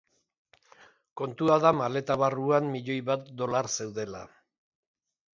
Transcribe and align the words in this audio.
Kontua 1.19 1.57
da 1.65 1.71
maleta 1.81 2.15
barruan 2.21 2.69
milioi 2.77 2.95
bat 3.09 3.27
dolar 3.43 3.69
zeudela. 3.75 4.23